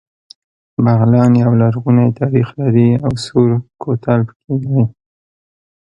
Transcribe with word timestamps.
بغلان 0.83 1.31
يو 1.41 1.51
لرغونی 1.61 2.07
تاریخ 2.19 2.47
لري 2.61 2.89
او 3.05 3.13
سور 3.25 3.49
کوتل 3.81 4.19
پکې 4.27 4.55
دی 4.63 4.81